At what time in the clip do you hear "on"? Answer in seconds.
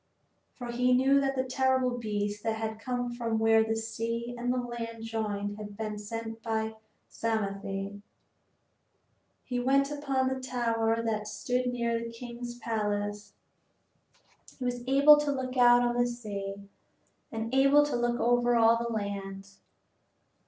10.09-10.27, 15.83-15.95